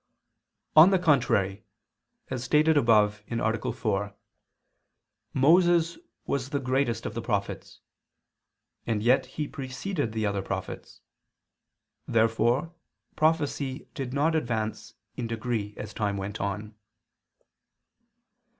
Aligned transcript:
On 0.75 0.89
the 0.89 0.97
contrary, 0.97 1.63
As 2.31 2.43
stated 2.43 2.75
above 2.75 3.23
(A. 3.29 3.71
4), 3.71 4.15
Moses 5.31 5.99
was 6.25 6.49
the 6.49 6.59
greatest 6.59 7.05
of 7.05 7.13
the 7.13 7.21
prophets, 7.21 7.81
and 8.87 9.03
yet 9.03 9.27
he 9.27 9.47
preceded 9.47 10.11
the 10.11 10.25
other 10.25 10.41
prophets. 10.41 11.01
Therefore 12.07 12.73
prophecy 13.15 13.89
did 13.93 14.11
not 14.11 14.33
advance 14.33 14.95
in 15.17 15.27
degree 15.27 15.75
as 15.77 15.93
time 15.93 16.17
went 16.17 16.39
on. 16.41 16.73